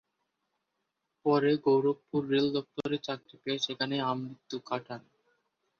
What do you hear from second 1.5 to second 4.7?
Gorakhpur rail দপ্তরে চাকরি পেয়ে সেখানেই আমৃত্যু